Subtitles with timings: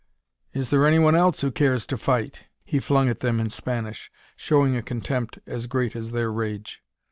[0.51, 4.75] "Is there anyone else who cares to fight?" he flung at them in Spanish, showing
[4.75, 6.81] a contempt as great as their rage.